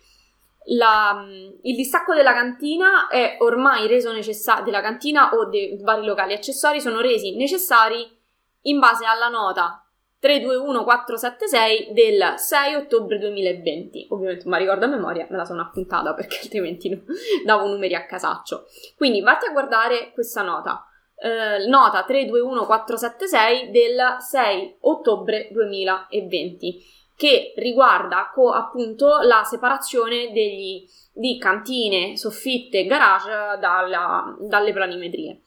la, 0.66 1.26
il 1.62 1.76
distacco 1.76 2.14
della 2.14 2.34
cantina 2.34 3.08
è 3.08 3.38
ormai 3.40 3.88
reso 3.88 4.12
necessario, 4.12 4.64
della 4.64 4.82
cantina 4.82 5.32
o 5.34 5.46
dei 5.50 5.80
vari 5.82 6.06
locali 6.06 6.34
accessori 6.34 6.80
sono 6.80 7.02
resi 7.02 7.36
necessari 7.36 8.18
in 8.64 8.80
base 8.80 9.06
alla 9.06 9.30
nota 9.30 9.84
321476 10.20 11.92
del 11.94 12.34
6 12.36 12.76
ottobre 12.76 13.18
2020. 13.18 14.08
Ovviamente, 14.10 14.48
ma 14.48 14.58
ricordo 14.58 14.86
a 14.86 14.90
memoria, 14.90 15.26
me 15.30 15.38
la 15.38 15.46
sono 15.46 15.62
appuntata 15.62 16.14
perché 16.14 16.40
altrimenti 16.44 16.90
no, 16.90 17.04
davo 17.46 17.68
numeri 17.68 17.96
a 17.96 18.06
casaccio. 18.06 18.66
Quindi 18.98 19.22
vatti 19.22 19.46
a 19.46 19.52
guardare 19.52 20.12
questa 20.14 20.42
nota 20.42 20.84
eh, 21.20 21.68
nota 21.68 22.06
321476 22.08 23.72
del 23.72 24.18
6 24.20 24.78
ottobre 24.82 25.50
2020 25.52 26.98
che 27.20 27.52
riguarda 27.58 28.32
co- 28.34 28.54
appunto 28.54 29.20
la 29.24 29.44
separazione 29.44 30.32
degli, 30.32 30.88
di 31.12 31.38
cantine, 31.38 32.16
soffitte 32.16 32.80
e 32.80 32.86
garage 32.86 33.58
dalla, 33.60 34.38
dalle 34.40 34.72
planimetrie. 34.72 35.42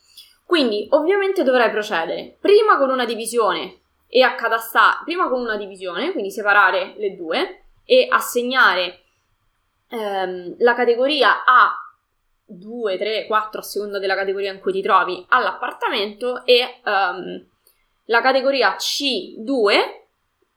Quindi 0.45 0.87
ovviamente 0.91 1.43
dovrai 1.43 1.71
procedere 1.71 2.37
prima 2.39 2.77
con 2.77 2.91
una 2.91 3.07
divisione 3.07 3.85
e 4.07 4.21
accadastare, 4.21 4.99
prima 5.05 5.31
con 5.31 5.41
una 5.41 5.57
divisione, 5.57 6.13
quindi 6.13 6.31
separare 6.31 6.93
le 6.99 7.17
due 7.17 7.65
e 7.87 8.07
assegnare 8.11 9.05
ehm, 9.89 10.57
la 10.59 10.75
categoria 10.75 11.43
A 11.47 11.73
2, 12.45 12.99
3, 12.99 13.25
4 13.25 13.61
a 13.61 13.63
seconda 13.63 13.99
della 13.99 14.15
categoria 14.15 14.53
in 14.53 14.61
cui 14.61 14.73
ti 14.73 14.83
trovi 14.83 15.25
all'appartamento 15.31 16.45
e 16.45 16.83
um, 16.85 17.47
la 18.05 18.21
categoria 18.21 18.77
C2 18.77 20.02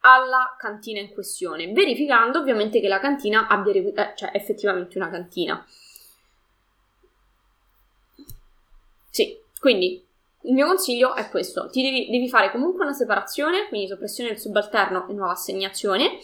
alla 0.05 0.55
cantina 0.59 0.99
in 0.99 1.11
questione, 1.11 1.71
verificando 1.71 2.39
ovviamente 2.39 2.79
che 2.79 2.87
la 2.87 2.99
cantina 2.99 3.47
abbia 3.47 3.73
eh, 3.73 4.13
cioè 4.15 4.29
effettivamente 4.33 4.97
una 4.97 5.09
cantina. 5.09 5.65
Sì, 9.09 9.41
quindi 9.59 10.05
il 10.41 10.53
mio 10.53 10.67
consiglio 10.67 11.15
è 11.15 11.27
questo: 11.29 11.69
ti 11.69 11.81
devi, 11.81 12.09
devi 12.11 12.29
fare 12.29 12.51
comunque 12.51 12.83
una 12.83 12.93
separazione, 12.93 13.67
quindi 13.67 13.87
soppressione 13.87 14.29
del 14.29 14.39
subalterno 14.39 15.07
e 15.07 15.13
nuova 15.13 15.31
assegnazione, 15.31 16.19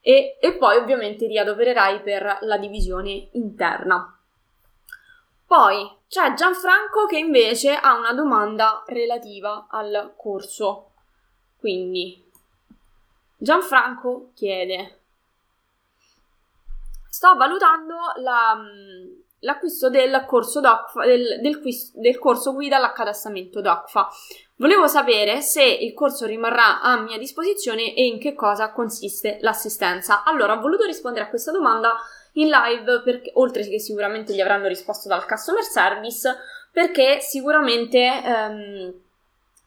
e, 0.00 0.36
e 0.40 0.56
poi 0.56 0.76
ovviamente 0.76 1.28
ti 1.28 1.38
adopererai 1.38 2.00
per 2.02 2.38
la 2.40 2.58
divisione 2.58 3.28
interna. 3.32 4.18
Poi 5.46 5.88
c'è 6.08 6.34
Gianfranco 6.34 7.06
che 7.06 7.18
invece 7.18 7.74
ha 7.76 7.96
una 7.96 8.12
domanda 8.12 8.82
relativa 8.88 9.68
al 9.70 10.14
corso. 10.16 10.90
Quindi 11.56 12.23
Gianfranco 13.36 14.30
chiede: 14.34 14.98
Sto 17.08 17.34
valutando 17.36 17.94
la, 18.16 18.60
l'acquisto 19.40 19.90
del 19.90 20.24
corso, 20.26 20.60
DOCFA, 20.60 21.04
del, 21.04 21.40
del, 21.40 21.60
del 21.94 22.18
corso 22.18 22.52
guida 22.52 22.76
all'accadastamento 22.76 23.60
DOCFA. 23.60 24.08
Volevo 24.56 24.86
sapere 24.86 25.40
se 25.40 25.62
il 25.62 25.94
corso 25.94 26.26
rimarrà 26.26 26.80
a 26.80 27.00
mia 27.00 27.18
disposizione 27.18 27.94
e 27.94 28.06
in 28.06 28.18
che 28.18 28.34
cosa 28.34 28.72
consiste 28.72 29.38
l'assistenza. 29.40 30.22
Allora, 30.24 30.56
ho 30.56 30.60
voluto 30.60 30.84
rispondere 30.84 31.24
a 31.24 31.28
questa 31.28 31.50
domanda 31.50 31.96
in 32.34 32.48
live, 32.48 33.02
perché, 33.02 33.30
oltre 33.34 33.66
che 33.68 33.78
sicuramente 33.78 34.32
gli 34.32 34.40
avranno 34.40 34.68
risposto 34.68 35.08
dal 35.08 35.26
customer 35.26 35.62
service, 35.62 36.36
perché 36.70 37.20
sicuramente 37.20 37.98
ehm, 37.98 38.92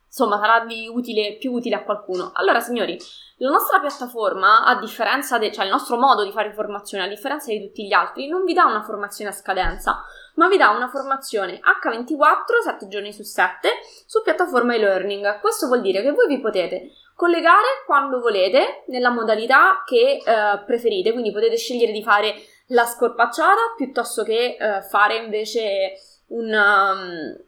insomma 0.07 0.39
sarà 0.39 0.65
utile, 0.91 1.37
più 1.37 1.51
utile 1.51 1.75
a 1.75 1.83
qualcuno. 1.83 2.31
Allora, 2.33 2.59
signori, 2.59 2.97
la 3.37 3.49
nostra 3.49 3.79
piattaforma, 3.79 4.65
a 4.65 4.79
differenza 4.79 5.37
de, 5.37 5.51
cioè 5.51 5.69
nostro 5.69 5.97
modo 5.97 6.23
di 6.23 6.31
fare 6.31 6.53
formazione, 6.53 7.03
a 7.03 7.07
differenza 7.07 7.51
di 7.51 7.61
tutti 7.61 7.85
gli 7.85 7.93
altri, 7.93 8.27
non 8.27 8.43
vi 8.43 8.53
dà 8.53 8.65
una 8.65 8.81
formazione 8.81 9.29
a 9.29 9.33
scadenza, 9.33 10.03
ma 10.35 10.47
vi 10.47 10.57
dà 10.57 10.69
una 10.69 10.89
formazione 10.89 11.59
H24, 11.59 12.63
7 12.63 12.87
giorni 12.87 13.13
su 13.13 13.23
7, 13.23 13.69
su 14.07 14.23
piattaforma 14.23 14.73
e-learning. 14.73 15.39
Questo 15.39 15.67
vuol 15.67 15.81
dire 15.81 16.01
che 16.01 16.11
voi 16.11 16.27
vi 16.27 16.39
potete 16.39 16.91
collegare 17.15 17.83
quando 17.85 18.19
volete, 18.19 18.83
nella 18.87 19.09
modalità 19.09 19.83
che 19.85 20.21
eh, 20.23 20.63
preferite, 20.65 21.11
quindi 21.11 21.31
potete 21.31 21.57
scegliere 21.57 21.91
di 21.91 22.03
fare 22.03 22.35
la 22.67 22.85
scorpacciata 22.85 23.73
piuttosto 23.75 24.23
che 24.23 24.57
uh, 24.59 24.81
fare 24.89 25.17
invece 25.17 25.93
un, 26.27 26.51
um, 26.51 27.46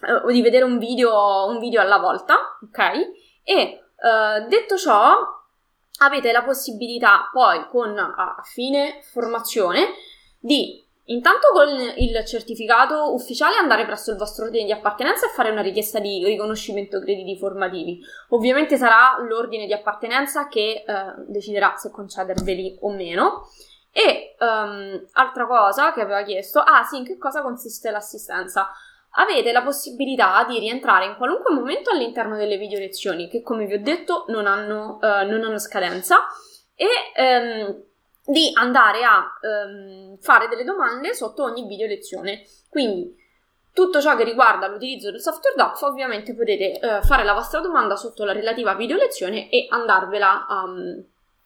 uh, 0.00 0.30
di 0.30 0.42
vedere 0.42 0.64
un 0.64 0.78
video, 0.78 1.46
un 1.46 1.58
video 1.58 1.80
alla 1.80 1.98
volta, 1.98 2.58
ok? 2.62 2.78
E 3.42 3.80
uh, 3.96 4.48
detto 4.48 4.76
ciò, 4.76 5.16
avete 6.00 6.32
la 6.32 6.42
possibilità 6.42 7.28
poi 7.32 7.66
con 7.68 7.98
a 7.98 8.40
fine 8.44 9.00
formazione 9.02 9.94
di 10.38 10.86
Intanto 11.08 11.48
con 11.52 11.68
il 11.96 12.24
certificato 12.26 13.14
ufficiale 13.14 13.56
andare 13.56 13.86
presso 13.86 14.10
il 14.10 14.18
vostro 14.18 14.44
ordine 14.44 14.66
di 14.66 14.72
appartenenza 14.72 15.26
e 15.26 15.30
fare 15.30 15.50
una 15.50 15.62
richiesta 15.62 16.00
di 16.00 16.22
riconoscimento 16.22 17.00
crediti 17.00 17.38
formativi. 17.38 17.98
Ovviamente 18.30 18.76
sarà 18.76 19.16
l'ordine 19.26 19.64
di 19.64 19.72
appartenenza 19.72 20.48
che 20.48 20.84
eh, 20.86 21.14
deciderà 21.26 21.76
se 21.76 21.90
concederveli 21.90 22.78
o 22.82 22.90
meno. 22.90 23.48
E 23.90 24.36
um, 24.38 25.02
altra 25.12 25.46
cosa 25.46 25.94
che 25.94 26.02
aveva 26.02 26.22
chiesto, 26.22 26.60
ah 26.60 26.84
sì, 26.84 26.98
in 26.98 27.04
che 27.04 27.16
cosa 27.16 27.40
consiste 27.40 27.90
l'assistenza? 27.90 28.70
Avete 29.20 29.50
la 29.50 29.62
possibilità 29.62 30.44
di 30.48 30.58
rientrare 30.60 31.06
in 31.06 31.16
qualunque 31.16 31.52
momento 31.52 31.90
all'interno 31.90 32.36
delle 32.36 32.56
video 32.56 32.78
lezioni 32.78 33.28
che 33.28 33.42
come 33.42 33.66
vi 33.66 33.74
ho 33.74 33.82
detto 33.82 34.24
non 34.28 34.46
hanno, 34.46 34.98
uh, 35.00 35.26
non 35.26 35.42
hanno 35.42 35.58
scadenza 35.58 36.26
e 36.74 36.86
um, 37.16 37.82
di 38.24 38.50
andare 38.54 39.02
a 39.02 39.24
um, 39.40 40.18
fare 40.18 40.46
delle 40.46 40.62
domande 40.62 41.14
sotto 41.14 41.42
ogni 41.42 41.66
video 41.66 41.88
lezione. 41.88 42.42
Quindi 42.68 43.12
tutto 43.72 44.00
ciò 44.00 44.14
che 44.14 44.22
riguarda 44.22 44.68
l'utilizzo 44.68 45.10
del 45.10 45.20
software 45.20 45.56
Docs, 45.56 45.82
ovviamente 45.82 46.34
potete 46.34 46.78
uh, 46.80 47.04
fare 47.04 47.24
la 47.24 47.32
vostra 47.32 47.58
domanda 47.58 47.96
sotto 47.96 48.24
la 48.24 48.32
relativa 48.32 48.74
video 48.74 48.96
lezione 48.96 49.50
e 49.50 49.66
andarvela 49.68 50.46
a. 50.46 50.62
Um, 50.62 51.04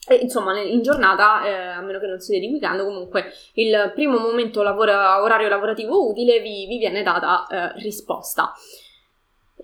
e, 0.09 0.17
insomma, 0.17 0.59
in 0.61 0.83
giornata, 0.83 1.45
eh, 1.45 1.53
a 1.53 1.81
meno 1.81 2.01
che 2.01 2.07
non 2.07 2.19
siete 2.19 2.45
di 2.45 2.51
weekend, 2.51 2.83
comunque 2.83 3.33
il 3.55 3.93
primo 3.95 4.19
momento 4.19 4.63
lavora, 4.63 5.23
orario 5.23 5.49
lavorativo 5.49 6.09
utile 6.09 6.41
vi, 6.41 6.67
vi 6.67 6.79
viene 6.79 7.03
data 7.03 7.47
eh, 7.47 7.73
risposta. 7.81 8.53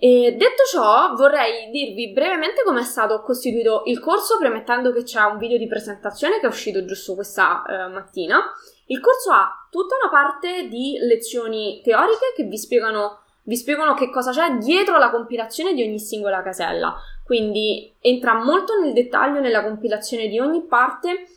E 0.01 0.33
detto 0.37 0.63
ciò, 0.63 1.13
vorrei 1.13 1.69
dirvi 1.71 2.13
brevemente 2.13 2.63
come 2.63 2.79
è 2.79 2.83
stato 2.83 3.21
costituito 3.21 3.83
il 3.87 3.99
corso, 3.99 4.37
premettendo 4.37 4.93
che 4.93 5.03
c'è 5.03 5.21
un 5.23 5.37
video 5.37 5.57
di 5.57 5.67
presentazione 5.67 6.39
che 6.39 6.45
è 6.45 6.49
uscito 6.49 6.85
giusto 6.85 7.15
questa 7.15 7.63
eh, 7.65 7.87
mattina. 7.89 8.41
Il 8.85 9.01
corso 9.01 9.31
ha 9.31 9.67
tutta 9.69 9.95
una 10.01 10.09
parte 10.09 10.69
di 10.69 10.97
lezioni 11.01 11.81
teoriche 11.83 12.31
che 12.33 12.43
vi 12.43 12.57
spiegano, 12.57 13.23
vi 13.43 13.57
spiegano 13.57 13.93
che 13.93 14.09
cosa 14.09 14.31
c'è 14.31 14.55
dietro 14.55 14.97
la 14.97 15.09
compilazione 15.09 15.73
di 15.73 15.83
ogni 15.83 15.99
singola 15.99 16.41
casella. 16.41 16.95
Quindi 17.29 17.93
entra 17.99 18.33
molto 18.43 18.79
nel 18.79 18.91
dettaglio 18.91 19.39
nella 19.39 19.61
compilazione 19.61 20.27
di 20.27 20.39
ogni 20.39 20.63
parte 20.63 21.27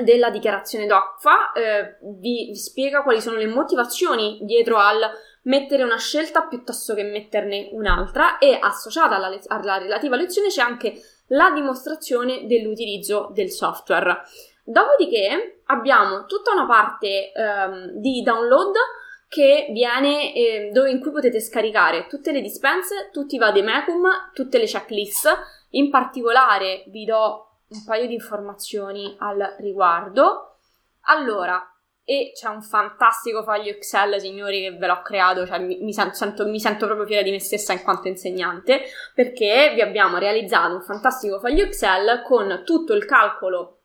della 0.00 0.30
dichiarazione 0.30 0.86
DOCFA, 0.86 1.52
eh, 1.52 1.96
vi, 2.18 2.46
vi 2.46 2.56
spiega 2.56 3.02
quali 3.02 3.20
sono 3.20 3.36
le 3.36 3.46
motivazioni 3.46 4.38
dietro 4.40 4.78
al 4.78 5.00
mettere 5.42 5.82
una 5.82 5.98
scelta 5.98 6.44
piuttosto 6.44 6.94
che 6.94 7.02
metterne 7.02 7.68
un'altra 7.72 8.38
e 8.38 8.58
associata 8.58 9.16
alla, 9.16 9.28
le- 9.28 9.42
alla 9.48 9.76
relativa 9.76 10.16
lezione 10.16 10.48
c'è 10.48 10.62
anche 10.62 10.98
la 11.26 11.50
dimostrazione 11.50 12.46
dell'utilizzo 12.46 13.28
del 13.34 13.50
software. 13.50 14.22
Dopodiché 14.64 15.60
abbiamo 15.66 16.24
tutta 16.24 16.52
una 16.52 16.64
parte 16.64 17.32
ehm, 17.32 17.90
di 17.96 18.22
download 18.22 18.76
che 19.28 19.68
viene 19.70 20.34
eh, 20.34 20.70
dove 20.72 20.90
in 20.90 21.00
cui 21.00 21.10
potete 21.10 21.40
scaricare 21.40 22.06
tutte 22.06 22.32
le 22.32 22.40
dispense, 22.40 23.10
tutti 23.12 23.34
i 23.34 23.38
vademecum, 23.38 24.30
tutte 24.32 24.58
le 24.58 24.64
checklist. 24.64 25.28
In 25.70 25.90
particolare 25.90 26.84
vi 26.88 27.04
do 27.04 27.48
un 27.68 27.84
paio 27.84 28.06
di 28.06 28.14
informazioni 28.14 29.14
al 29.18 29.56
riguardo. 29.58 30.56
Allora, 31.02 31.62
e 32.04 32.32
c'è 32.34 32.48
un 32.48 32.62
fantastico 32.62 33.42
foglio 33.42 33.68
Excel, 33.68 34.18
signori, 34.18 34.62
che 34.62 34.70
ve 34.78 34.86
l'ho 34.86 35.02
creato, 35.02 35.46
cioè 35.46 35.58
mi, 35.58 35.76
mi, 35.82 35.92
sento, 35.92 36.46
mi, 36.46 36.58
sento, 36.58 36.86
proprio 36.86 37.06
fiera 37.06 37.22
di 37.22 37.30
me 37.30 37.38
stessa 37.38 37.74
in 37.74 37.82
quanto 37.82 38.08
insegnante, 38.08 38.84
perché 39.14 39.72
vi 39.74 39.82
abbiamo 39.82 40.16
realizzato 40.16 40.74
un 40.74 40.82
fantastico 40.82 41.38
foglio 41.38 41.64
Excel 41.64 42.22
con 42.24 42.62
tutto 42.64 42.94
il 42.94 43.04
calcolo 43.04 43.80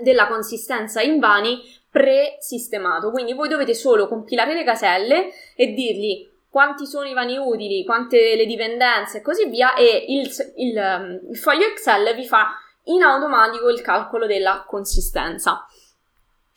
della 0.00 0.28
consistenza 0.28 1.00
in 1.02 1.18
vani 1.18 1.62
pre-sistemato. 1.94 3.12
Quindi 3.12 3.34
voi 3.34 3.48
dovete 3.48 3.72
solo 3.72 4.08
compilare 4.08 4.52
le 4.52 4.64
caselle 4.64 5.30
e 5.54 5.68
dirgli 5.68 6.28
quanti 6.50 6.86
sono 6.86 7.06
i 7.06 7.14
vani 7.14 7.36
utili, 7.36 7.84
quante 7.84 8.34
le 8.34 8.46
dipendenze 8.46 9.18
e 9.18 9.22
così 9.22 9.48
via, 9.48 9.74
e 9.74 10.06
il, 10.08 10.28
il, 10.56 11.20
il 11.30 11.38
foglio 11.38 11.66
Excel 11.66 12.12
vi 12.16 12.26
fa 12.26 12.48
in 12.86 13.02
automatico 13.04 13.68
il 13.68 13.80
calcolo 13.80 14.26
della 14.26 14.64
consistenza. 14.66 15.64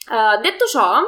Uh, 0.09 0.41
detto 0.41 0.65
ciò, 0.65 1.01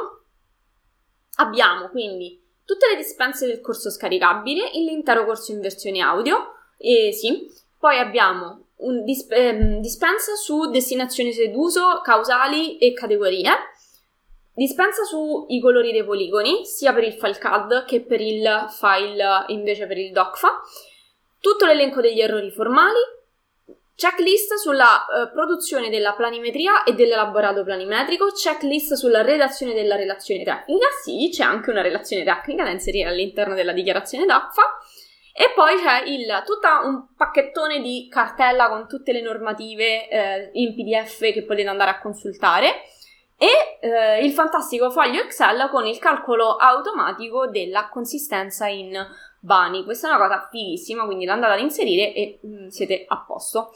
abbiamo 1.38 1.88
quindi 1.88 2.40
tutte 2.64 2.86
le 2.88 2.96
dispense 2.96 3.46
del 3.46 3.60
corso 3.60 3.90
scaricabile, 3.90 4.70
l'intero 4.74 5.24
corso 5.24 5.50
in 5.50 5.60
versione 5.60 6.00
audio, 6.00 6.54
e 6.78 7.12
sì, 7.12 7.50
poi 7.80 7.98
abbiamo 7.98 8.66
un 8.76 9.02
dis- 9.02 9.26
ehm, 9.28 9.80
dispensa 9.80 10.36
su 10.36 10.70
destinazioni 10.70 11.32
d'uso, 11.50 12.00
causali 12.02 12.78
e 12.78 12.92
categorie, 12.92 13.50
dispensa 14.60 15.04
sui 15.04 15.58
colori 15.58 15.90
dei 15.90 16.04
poligoni, 16.04 16.66
sia 16.66 16.92
per 16.92 17.04
il 17.04 17.14
file 17.14 17.38
CAD 17.38 17.84
che 17.86 18.02
per 18.02 18.20
il 18.20 18.66
file 18.68 19.44
invece 19.46 19.86
per 19.86 19.96
il 19.96 20.12
DOCFA, 20.12 20.60
tutto 21.40 21.64
l'elenco 21.64 22.02
degli 22.02 22.20
errori 22.20 22.50
formali, 22.50 22.98
Checklist 23.94 24.54
sulla 24.54 25.04
uh, 25.06 25.30
produzione 25.30 25.90
della 25.90 26.14
planimetria 26.14 26.84
e 26.84 26.94
dell'elaborato 26.94 27.62
planimetrico, 27.64 28.28
checklist 28.32 28.94
sulla 28.94 29.20
redazione 29.20 29.74
della 29.74 29.94
relazione 29.94 30.42
tecnica, 30.42 30.86
sì, 31.02 31.28
c'è 31.30 31.42
anche 31.42 31.70
una 31.70 31.82
relazione 31.82 32.24
tecnica 32.24 32.64
da 32.64 32.70
inserire 32.70 33.10
all'interno 33.10 33.54
della 33.54 33.74
dichiarazione 33.74 34.24
d'AFFA, 34.24 34.62
e 35.34 35.52
poi 35.54 35.76
c'è 35.76 36.04
il, 36.06 36.42
tutto 36.46 36.68
un 36.84 37.14
pacchettone 37.14 37.82
di 37.82 38.08
cartella 38.10 38.70
con 38.70 38.88
tutte 38.88 39.12
le 39.12 39.20
normative 39.20 40.08
eh, 40.08 40.50
in 40.54 40.74
PDF 40.74 41.18
che 41.32 41.44
potete 41.44 41.68
andare 41.68 41.90
a 41.90 42.00
consultare 42.00 42.84
e 43.42 43.78
eh, 43.80 44.22
il 44.22 44.32
fantastico 44.32 44.90
foglio 44.90 45.22
Excel 45.22 45.70
con 45.70 45.86
il 45.86 45.98
calcolo 45.98 46.56
automatico 46.56 47.46
della 47.46 47.88
consistenza 47.88 48.66
in 48.66 48.94
vani. 49.40 49.82
Questa 49.82 50.08
è 50.08 50.14
una 50.14 50.20
cosa 50.20 50.46
fighissima, 50.50 51.06
quindi 51.06 51.24
l'andate 51.24 51.54
ad 51.54 51.60
inserire 51.60 52.12
e 52.12 52.38
mh, 52.42 52.64
mm, 52.64 52.66
siete 52.66 53.06
a 53.08 53.24
posto. 53.26 53.72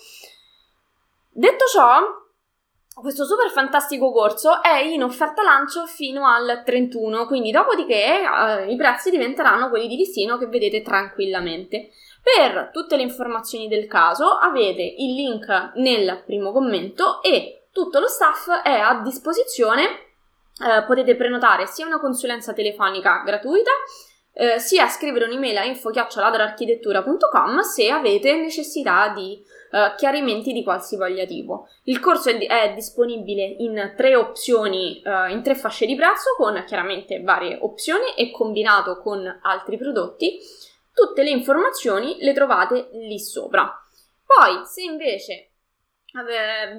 Detto 1.30 1.64
ciò, 1.64 1.98
questo 3.00 3.24
super 3.24 3.48
fantastico 3.48 4.12
corso 4.12 4.62
è 4.62 4.82
in 4.82 5.02
offerta 5.02 5.42
lancio 5.42 5.86
fino 5.86 6.26
al 6.26 6.62
31, 6.62 7.24
quindi 7.26 7.50
dopodiché 7.50 8.20
eh, 8.20 8.70
i 8.70 8.76
prezzi 8.76 9.08
diventeranno 9.08 9.70
quelli 9.70 9.88
di 9.88 9.96
listino 9.96 10.36
che 10.36 10.46
vedete 10.46 10.82
tranquillamente. 10.82 11.88
Per 12.22 12.68
tutte 12.70 12.96
le 12.96 13.02
informazioni 13.02 13.66
del 13.66 13.86
caso 13.86 14.36
avete 14.36 14.82
il 14.82 15.14
link 15.14 15.72
nel 15.76 16.22
primo 16.26 16.52
commento 16.52 17.22
e 17.22 17.63
tutto 17.74 17.98
lo 17.98 18.06
staff 18.06 18.48
è 18.62 18.70
a 18.78 19.02
disposizione. 19.02 19.82
Eh, 20.56 20.84
potete 20.86 21.16
prenotare 21.16 21.66
sia 21.66 21.84
una 21.84 21.98
consulenza 21.98 22.52
telefonica 22.52 23.22
gratuita 23.26 23.72
eh, 24.34 24.58
sia 24.58 24.88
scrivere 24.88 25.24
un'email 25.26 25.56
a 25.56 25.64
info-ladararchitettura.com 25.64 27.60
se 27.60 27.88
avete 27.88 28.36
necessità 28.36 29.08
di 29.08 29.40
eh, 29.70 29.94
chiarimenti 29.96 30.52
di 30.52 30.62
qualsivoglia 30.64 31.24
tipo. 31.24 31.68
Il 31.84 32.00
corso 32.00 32.30
è, 32.30 32.38
è 32.38 32.74
disponibile 32.74 33.44
in 33.44 33.94
tre 33.96 34.16
opzioni, 34.16 35.00
eh, 35.02 35.30
in 35.30 35.42
tre 35.42 35.54
fasce 35.54 35.86
di 35.86 35.94
prezzo, 35.94 36.34
con 36.36 36.62
chiaramente 36.66 37.22
varie 37.22 37.58
opzioni 37.60 38.14
e 38.16 38.32
combinato 38.32 38.98
con 39.00 39.24
altri 39.42 39.78
prodotti. 39.78 40.38
Tutte 40.92 41.22
le 41.22 41.30
informazioni 41.30 42.16
le 42.20 42.32
trovate 42.32 42.88
lì 42.92 43.18
sopra. 43.20 43.72
Poi, 44.24 44.64
se 44.64 44.82
invece 44.82 45.53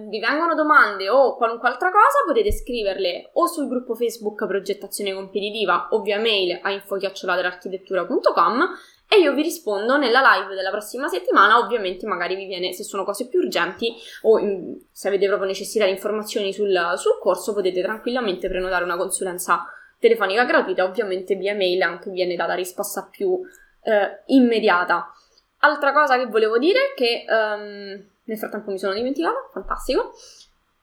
vi 0.08 0.20
vengono 0.20 0.56
domande 0.56 1.10
o 1.10 1.36
qualunque 1.36 1.68
altra 1.68 1.92
cosa, 1.92 2.24
potete 2.26 2.54
scriverle 2.54 3.32
o 3.34 3.48
sul 3.48 3.68
gruppo 3.68 3.94
Facebook 3.94 4.46
Progettazione 4.48 5.14
Competitiva 5.14 5.90
o 5.92 6.02
via 6.02 6.18
mail 6.20 6.58
a 6.62 6.72
info-architettura.com 6.72 8.64
e 9.10 9.20
io 9.20 9.34
vi 9.34 9.42
rispondo 9.42 9.98
nella 9.98 10.22
live 10.22 10.56
della 10.56 10.72
prossima 10.72 11.10
settimana. 11.10 11.58
Ovviamente, 11.58 12.08
magari 12.08 12.36
vi 12.36 12.46
viene, 12.46 12.72
se 12.72 12.84
sono 12.84 13.04
cose 13.04 13.28
più 13.28 13.40
urgenti 13.40 13.94
o 14.22 14.40
in, 14.40 14.80
se 14.90 15.10
avete 15.10 15.28
proprio 15.28 15.48
necessità 15.48 15.84
di 15.84 15.92
informazioni 15.92 16.54
sul, 16.54 16.94
sul 16.96 17.20
corso, 17.20 17.54
potete 17.54 17.82
tranquillamente 17.82 18.48
prenotare 18.48 18.86
una 18.86 18.96
consulenza 18.96 19.66
telefonica 20.00 20.46
gratuita. 20.46 20.86
Ovviamente, 20.86 21.36
via 21.36 21.54
mail 21.54 21.82
anche 21.82 22.10
viene 22.10 22.36
data 22.36 22.54
risposta 22.54 23.06
più 23.12 23.38
eh, 23.84 24.22
immediata. 24.28 25.12
Altra 25.60 25.92
cosa 25.92 26.18
che 26.18 26.28
volevo 26.28 26.58
dire 26.58 26.80
è 26.80 26.94
che. 26.96 27.26
Um, 27.28 28.14
nel 28.26 28.38
frattempo 28.38 28.72
mi 28.72 28.80
sono 28.80 28.94
dimenticata, 28.94 29.50
fantastico. 29.52 30.14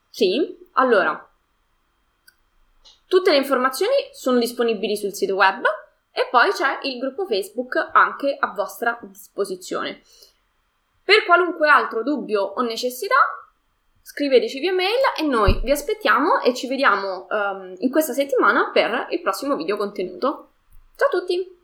Sì, 0.09 0.69
allora, 0.73 1.29
tutte 3.07 3.31
le 3.31 3.37
informazioni 3.37 3.95
sono 4.13 4.39
disponibili 4.39 4.97
sul 4.97 5.15
sito 5.15 5.35
web 5.35 5.65
e 6.13 6.29
poi 6.31 6.51
c'è 6.51 6.81
il 6.83 6.99
gruppo 6.99 7.27
Facebook 7.27 7.77
anche 7.93 8.37
a 8.39 8.53
vostra 8.53 8.99
disposizione. 9.03 10.03
Per 11.05 11.25
qualunque 11.25 11.69
altro 11.69 12.03
dubbio 12.03 12.43
o 12.43 12.61
necessità, 12.63 13.17
scriveteci 14.03 14.61
via 14.61 14.73
mail 14.73 15.01
e 15.19 15.23
noi 15.23 15.61
vi 15.65 15.71
aspettiamo 15.71 16.41
e 16.41 16.55
ci 16.55 16.69
vediamo 16.69 17.27
um, 17.29 17.75
in 17.79 17.91
questa 17.91 18.13
settimana 18.13 18.71
per 18.73 19.09
il 19.11 19.21
prossimo 19.21 19.57
video 19.57 19.77
contenuto. 19.77 20.51
Ciao 20.97 21.09
a 21.09 21.11
tutti! 21.11 21.62